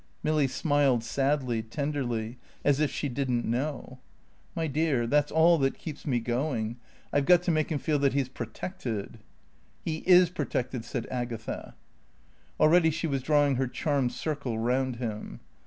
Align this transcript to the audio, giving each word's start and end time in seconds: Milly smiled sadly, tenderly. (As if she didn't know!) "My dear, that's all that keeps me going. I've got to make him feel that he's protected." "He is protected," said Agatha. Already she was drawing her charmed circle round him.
Milly 0.23 0.47
smiled 0.47 1.03
sadly, 1.03 1.61
tenderly. 1.61 2.39
(As 2.65 2.79
if 2.79 2.89
she 2.89 3.07
didn't 3.07 3.45
know!) 3.45 3.99
"My 4.55 4.65
dear, 4.65 5.05
that's 5.05 5.31
all 5.31 5.59
that 5.59 5.77
keeps 5.77 6.07
me 6.07 6.19
going. 6.19 6.77
I've 7.13 7.27
got 7.27 7.43
to 7.43 7.51
make 7.51 7.71
him 7.71 7.77
feel 7.77 7.99
that 7.99 8.13
he's 8.13 8.27
protected." 8.27 9.19
"He 9.85 9.97
is 10.07 10.31
protected," 10.31 10.85
said 10.85 11.05
Agatha. 11.11 11.75
Already 12.59 12.89
she 12.89 13.05
was 13.05 13.21
drawing 13.21 13.57
her 13.57 13.67
charmed 13.67 14.11
circle 14.11 14.57
round 14.57 14.95
him. 14.95 15.39